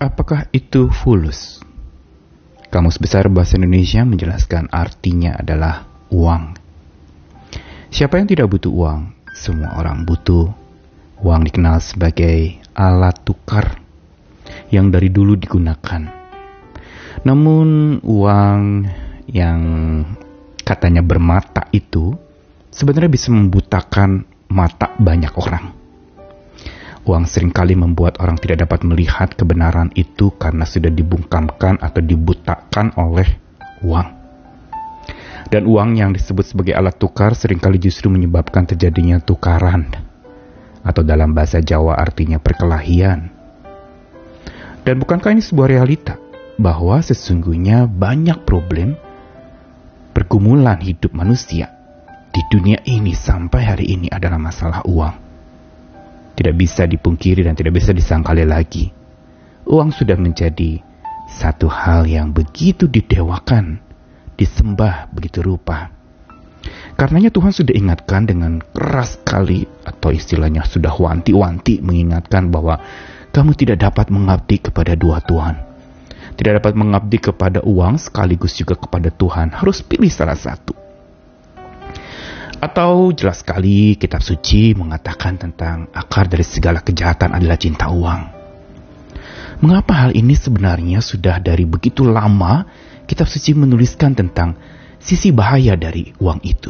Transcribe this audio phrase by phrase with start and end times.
[0.00, 1.60] Apakah itu fulus?
[2.72, 6.56] Kamus Besar Bahasa Indonesia menjelaskan artinya adalah uang.
[7.92, 9.12] Siapa yang tidak butuh uang?
[9.36, 10.48] Semua orang butuh.
[11.20, 13.76] Uang dikenal sebagai alat tukar
[14.72, 16.08] yang dari dulu digunakan.
[17.20, 18.88] Namun uang
[19.28, 19.60] yang
[20.64, 22.16] katanya bermata itu
[22.72, 25.79] sebenarnya bisa membutakan mata banyak orang.
[27.00, 32.92] Uang sering kali membuat orang tidak dapat melihat kebenaran itu karena sudah dibungkamkan atau dibutakan
[33.00, 33.40] oleh
[33.80, 34.08] uang.
[35.48, 39.88] Dan uang yang disebut sebagai alat tukar sering kali justru menyebabkan terjadinya tukaran.
[40.84, 43.32] Atau dalam bahasa Jawa artinya perkelahian.
[44.84, 46.20] Dan bukankah ini sebuah realita?
[46.60, 48.92] Bahwa sesungguhnya banyak problem
[50.12, 51.72] pergumulan hidup manusia
[52.28, 55.29] di dunia ini sampai hari ini adalah masalah uang
[56.40, 58.88] tidak bisa dipungkiri dan tidak bisa disangkali lagi.
[59.68, 60.80] Uang sudah menjadi
[61.28, 63.76] satu hal yang begitu didewakan,
[64.40, 65.92] disembah begitu rupa.
[66.96, 72.80] Karenanya Tuhan sudah ingatkan dengan keras sekali atau istilahnya sudah wanti-wanti mengingatkan bahwa
[73.36, 75.60] kamu tidak dapat mengabdi kepada dua Tuhan.
[76.40, 79.52] Tidak dapat mengabdi kepada uang sekaligus juga kepada Tuhan.
[79.52, 80.72] Harus pilih salah satu.
[82.60, 88.22] Atau jelas sekali kitab suci mengatakan tentang akar dari segala kejahatan adalah cinta uang.
[89.64, 92.68] Mengapa hal ini sebenarnya sudah dari begitu lama
[93.08, 94.60] kitab suci menuliskan tentang
[95.00, 96.68] sisi bahaya dari uang itu.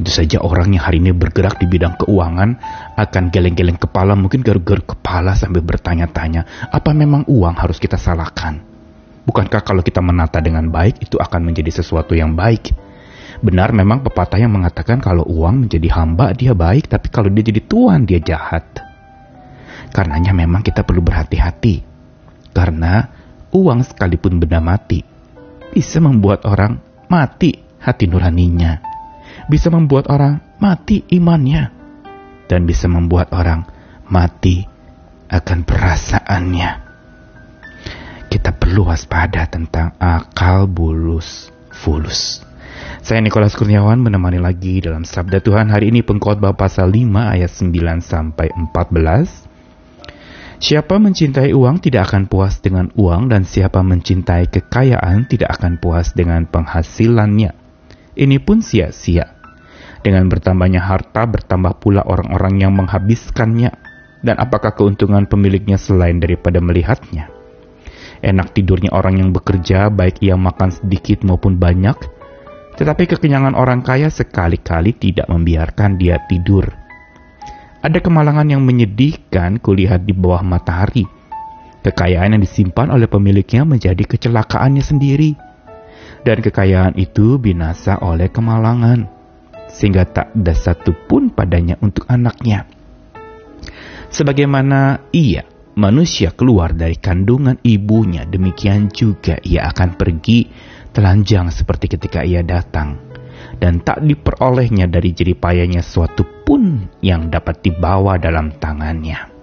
[0.00, 2.56] Itu saja orang yang hari ini bergerak di bidang keuangan
[2.96, 8.60] akan geleng-geleng kepala, mungkin garuk-garuk kepala sambil bertanya-tanya, apa memang uang harus kita salahkan?
[9.24, 12.85] Bukankah kalau kita menata dengan baik itu akan menjadi sesuatu yang baik?
[13.44, 17.60] Benar memang pepatah yang mengatakan kalau uang menjadi hamba dia baik, tapi kalau dia jadi
[17.64, 18.64] tuan dia jahat.
[19.92, 21.84] Karenanya memang kita perlu berhati-hati.
[22.56, 23.04] Karena
[23.52, 25.04] uang sekalipun benda mati,
[25.72, 26.80] bisa membuat orang
[27.12, 28.80] mati hati nuraninya.
[29.46, 31.74] Bisa membuat orang mati imannya.
[32.46, 33.66] Dan bisa membuat orang
[34.06, 34.62] mati
[35.26, 36.70] akan perasaannya.
[38.30, 42.45] Kita perlu waspada tentang akal bulus fulus.
[43.06, 48.02] Saya Nikolas Kurniawan menemani lagi dalam Sabda Tuhan hari ini pengkhotbah pasal 5 ayat 9
[48.02, 49.46] sampai 14.
[50.56, 56.16] Siapa mencintai uang tidak akan puas dengan uang dan siapa mencintai kekayaan tidak akan puas
[56.16, 57.52] dengan penghasilannya.
[58.16, 59.36] Ini pun sia-sia.
[60.00, 63.70] Dengan bertambahnya harta bertambah pula orang-orang yang menghabiskannya.
[64.24, 67.28] Dan apakah keuntungan pemiliknya selain daripada melihatnya?
[68.24, 72.15] Enak tidurnya orang yang bekerja baik ia makan sedikit maupun banyak
[72.76, 76.68] tetapi kekenyangan orang kaya sekali-kali tidak membiarkan dia tidur.
[77.80, 81.08] Ada kemalangan yang menyedihkan kulihat di bawah matahari.
[81.80, 85.32] Kekayaan yang disimpan oleh pemiliknya menjadi kecelakaannya sendiri.
[86.26, 89.06] Dan kekayaan itu binasa oleh kemalangan.
[89.70, 92.66] Sehingga tak ada satu pun padanya untuk anaknya.
[94.10, 95.46] Sebagaimana ia,
[95.78, 100.50] manusia keluar dari kandungan ibunya, demikian juga ia akan pergi
[100.96, 102.96] telanjang seperti ketika ia datang,
[103.60, 109.36] dan tak diperolehnya dari jeripayanya suatu pun yang dapat dibawa dalam tangannya.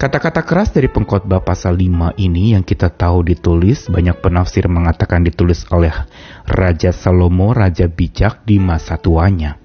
[0.00, 5.68] Kata-kata keras dari pengkhotbah pasal 5 ini yang kita tahu ditulis, banyak penafsir mengatakan ditulis
[5.68, 5.92] oleh
[6.48, 9.60] Raja Salomo, Raja bijak di masa tuanya.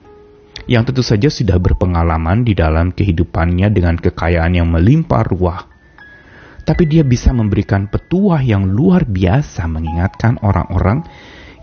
[0.67, 5.76] Yang tentu saja sudah berpengalaman di dalam kehidupannya dengan kekayaan yang melimpah ruah
[6.67, 11.07] tapi dia bisa memberikan petuah yang luar biasa mengingatkan orang-orang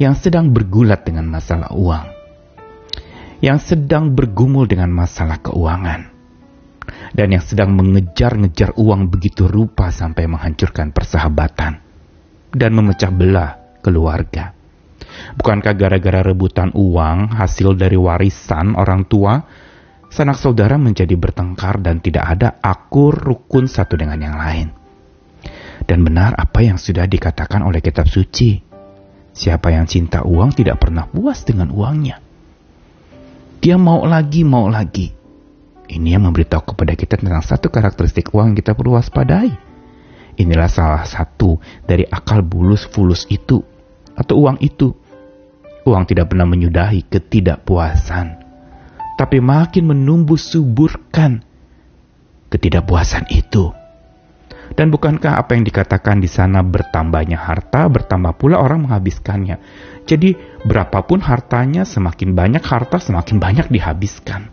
[0.00, 2.08] yang sedang bergulat dengan masalah uang,
[3.44, 6.08] yang sedang bergumul dengan masalah keuangan,
[7.12, 11.84] dan yang sedang mengejar-ngejar uang begitu rupa sampai menghancurkan persahabatan
[12.56, 14.56] dan memecah belah keluarga.
[15.36, 19.36] Bukankah gara-gara rebutan uang hasil dari warisan orang tua,
[20.08, 24.83] sanak saudara menjadi bertengkar dan tidak ada akur rukun satu dengan yang lain?
[25.84, 28.60] Dan benar apa yang sudah dikatakan oleh kitab suci.
[29.34, 32.22] Siapa yang cinta uang tidak pernah puas dengan uangnya.
[33.60, 35.12] Dia mau lagi, mau lagi.
[35.84, 39.52] Ini yang memberitahu kepada kita tentang satu karakteristik uang yang kita perlu waspadai.
[40.34, 43.60] Inilah salah satu dari akal bulus fulus itu
[44.16, 44.90] atau uang itu.
[45.84, 48.40] Uang tidak pernah menyudahi ketidakpuasan,
[49.20, 51.44] tapi makin menumbuh suburkan
[52.48, 53.83] ketidakpuasan itu.
[54.74, 59.62] Dan bukankah apa yang dikatakan di sana bertambahnya harta, bertambah pula orang menghabiskannya.
[60.02, 60.34] Jadi
[60.66, 64.50] berapapun hartanya, semakin banyak harta, semakin banyak dihabiskan.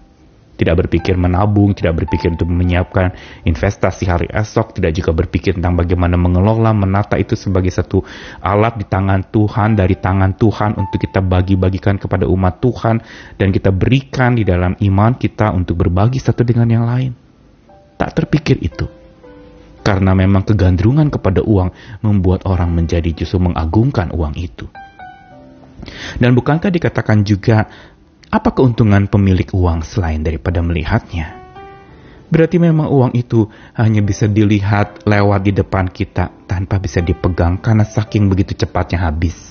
[0.61, 3.17] tidak berpikir menabung, tidak berpikir untuk menyiapkan
[3.49, 8.05] investasi hari esok, tidak juga berpikir tentang bagaimana mengelola, menata itu sebagai satu
[8.45, 13.01] alat di tangan Tuhan, dari tangan Tuhan untuk kita bagi-bagikan kepada umat Tuhan,
[13.41, 17.09] dan kita berikan di dalam iman kita untuk berbagi satu dengan yang lain.
[17.97, 19.00] Tak terpikir itu.
[19.91, 24.71] Karena memang kegandrungan kepada uang membuat orang menjadi justru mengagungkan uang itu.
[26.15, 27.67] Dan bukankah dikatakan juga
[28.31, 31.35] apa keuntungan pemilik uang selain daripada melihatnya?
[32.31, 37.83] Berarti memang uang itu hanya bisa dilihat lewat di depan kita tanpa bisa dipegang karena
[37.83, 39.50] saking begitu cepatnya habis.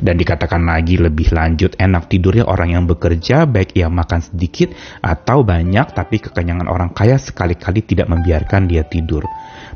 [0.00, 5.46] Dan dikatakan lagi lebih lanjut enak tidurnya orang yang bekerja baik ia makan sedikit atau
[5.46, 9.26] banyak tapi kekenyangan orang kaya sekali-kali tidak membiarkan dia tidur.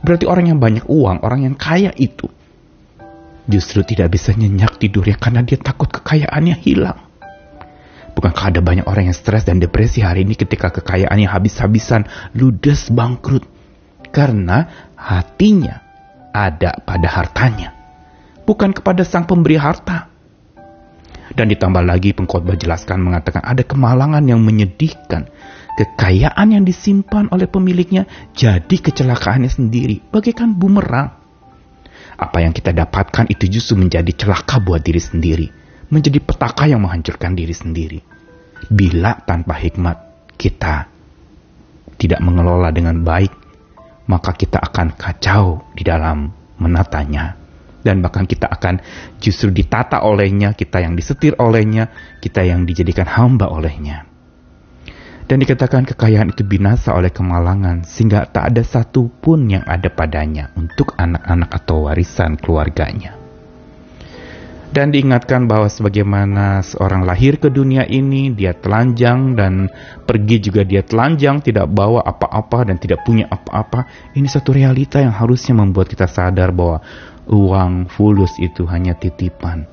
[0.02, 2.26] Berarti orang yang banyak uang, orang yang kaya itu
[3.48, 7.00] justru tidak bisa nyenyak tidurnya karena dia takut kekayaannya hilang.
[8.12, 12.04] Bukankah ada banyak orang yang stres dan depresi hari ini ketika kekayaannya habis-habisan,
[12.34, 13.46] ludes, bangkrut?
[14.10, 15.80] Karena hatinya
[16.34, 17.77] ada pada hartanya,
[18.48, 20.08] bukan kepada sang pemberi harta.
[21.36, 25.28] Dan ditambah lagi pengkhotbah jelaskan mengatakan ada kemalangan yang menyedihkan.
[25.76, 31.14] Kekayaan yang disimpan oleh pemiliknya jadi kecelakaannya sendiri, bagaikan bumerang.
[32.18, 35.46] Apa yang kita dapatkan itu justru menjadi celaka buat diri sendiri
[35.88, 38.00] menjadi petaka yang menghancurkan diri sendiri.
[38.68, 39.96] Bila tanpa hikmat
[40.36, 40.88] kita
[41.96, 43.32] tidak mengelola dengan baik,
[44.08, 46.28] maka kita akan kacau di dalam
[46.60, 47.37] menatanya.
[47.78, 48.82] Dan bahkan kita akan
[49.22, 51.88] justru ditata olehnya, kita yang disetir olehnya,
[52.18, 54.04] kita yang dijadikan hamba olehnya.
[55.28, 60.50] Dan dikatakan kekayaan itu binasa oleh kemalangan, sehingga tak ada satu pun yang ada padanya
[60.56, 63.18] untuk anak-anak atau warisan keluarganya
[64.68, 69.72] dan diingatkan bahwa sebagaimana seorang lahir ke dunia ini dia telanjang dan
[70.04, 75.12] pergi juga dia telanjang tidak bawa apa-apa dan tidak punya apa-apa ini satu realita yang
[75.16, 76.84] harusnya membuat kita sadar bahwa
[77.28, 79.68] uang fulus itu hanya titipan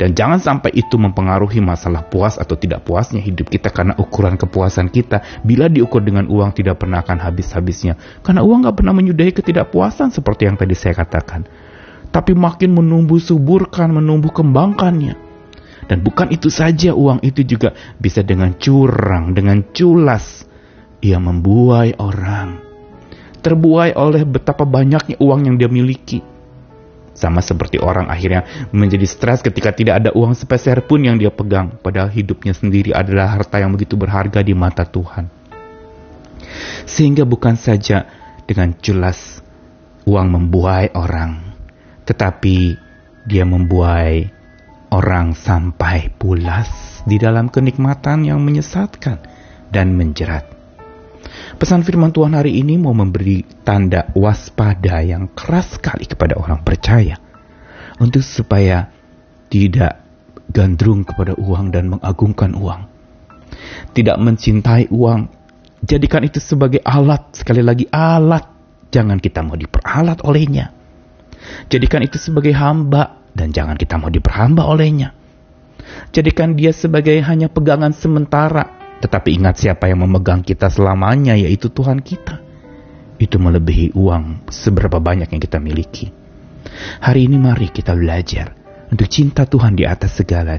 [0.00, 4.90] dan jangan sampai itu mempengaruhi masalah puas atau tidak puasnya hidup kita karena ukuran kepuasan
[4.90, 10.10] kita bila diukur dengan uang tidak pernah akan habis-habisnya karena uang gak pernah menyudahi ketidakpuasan
[10.10, 11.46] seperti yang tadi saya katakan
[12.12, 15.16] tapi makin menumbuh suburkan, menumbuh kembangkannya.
[15.88, 20.44] Dan bukan itu saja, uang itu juga bisa dengan curang, dengan culas.
[21.02, 22.62] Ia membuai orang.
[23.42, 26.22] Terbuai oleh betapa banyaknya uang yang dia miliki.
[27.12, 31.76] Sama seperti orang akhirnya menjadi stres ketika tidak ada uang sepeser pun yang dia pegang.
[31.80, 35.28] Padahal hidupnya sendiri adalah harta yang begitu berharga di mata Tuhan.
[36.88, 38.08] Sehingga bukan saja
[38.48, 39.44] dengan jelas
[40.08, 41.54] uang membuai orang,
[42.08, 42.74] tetapi
[43.28, 44.26] dia membuai
[44.90, 49.22] orang sampai pulas di dalam kenikmatan yang menyesatkan
[49.70, 50.61] dan menjerat.
[51.56, 57.16] Pesan firman Tuhan hari ini mau memberi tanda waspada yang keras sekali kepada orang percaya
[58.00, 58.90] untuk supaya
[59.48, 60.00] tidak
[60.52, 62.88] gandrung kepada uang dan mengagungkan uang.
[63.92, 65.20] Tidak mencintai uang,
[65.84, 68.48] jadikan itu sebagai alat, sekali lagi alat.
[68.92, 70.82] Jangan kita mau diperalat olehnya
[71.68, 75.14] Jadikan itu sebagai hamba dan jangan kita mau diperhamba olehnya.
[76.14, 78.70] Jadikan dia sebagai hanya pegangan sementara,
[79.02, 82.38] tetapi ingat siapa yang memegang kita selamanya yaitu Tuhan kita.
[83.18, 86.14] Itu melebihi uang seberapa banyak yang kita miliki.
[87.02, 88.54] Hari ini mari kita belajar
[88.88, 90.54] untuk cinta Tuhan di atas segala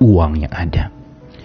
[0.00, 0.88] uang yang ada.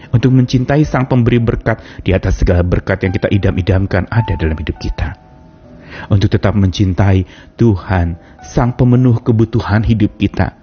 [0.10, 4.80] Untuk mencintai sang pemberi berkat di atas segala berkat yang kita idam-idamkan ada dalam hidup
[4.82, 5.30] kita
[6.10, 7.26] untuk tetap mencintai
[7.58, 8.16] Tuhan,
[8.46, 10.59] Sang Pemenuh kebutuhan hidup kita.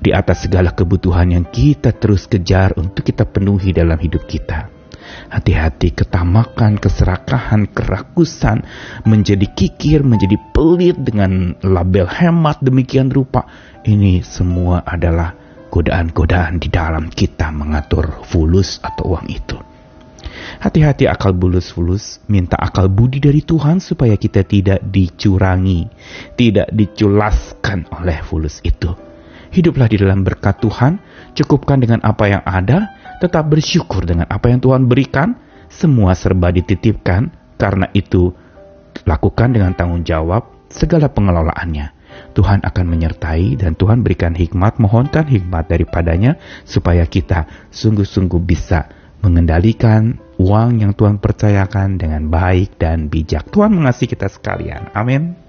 [0.00, 4.74] Di atas segala kebutuhan yang kita terus kejar untuk kita penuhi dalam hidup kita.
[5.04, 8.64] Hati-hati ketamakan, keserakahan, kerakusan,
[9.04, 13.44] menjadi kikir, menjadi pelit dengan label hemat demikian rupa.
[13.84, 15.36] Ini semua adalah
[15.68, 19.58] godaan-godaan di dalam kita mengatur fulus atau uang itu.
[20.60, 25.88] Hati-hati akal bulus-fulus, minta akal budi dari Tuhan supaya kita tidak dicurangi,
[26.38, 29.13] tidak diculaskan oleh fulus itu.
[29.54, 30.98] Hiduplah di dalam berkat Tuhan,
[31.38, 32.90] cukupkan dengan apa yang ada,
[33.22, 35.38] tetap bersyukur dengan apa yang Tuhan berikan,
[35.70, 38.34] semua serba dititipkan, karena itu
[39.06, 41.94] lakukan dengan tanggung jawab segala pengelolaannya.
[42.34, 46.34] Tuhan akan menyertai dan Tuhan berikan hikmat, mohonkan hikmat daripadanya
[46.66, 48.90] supaya kita sungguh-sungguh bisa
[49.22, 53.54] mengendalikan uang yang Tuhan percayakan dengan baik dan bijak.
[53.54, 54.90] Tuhan mengasihi kita sekalian.
[54.98, 55.43] Amin.